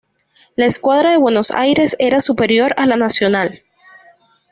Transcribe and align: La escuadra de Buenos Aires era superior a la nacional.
La 0.55 0.65
escuadra 0.65 1.11
de 1.11 1.17
Buenos 1.19 1.51
Aires 1.51 1.95
era 1.99 2.21
superior 2.21 2.73
a 2.77 2.87
la 2.87 2.97
nacional. 2.97 3.61